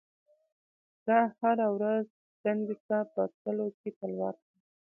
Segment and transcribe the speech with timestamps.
[1.05, 2.05] زه هره ورځ
[2.43, 4.61] دندې ته په تللو کې تلوار کوم.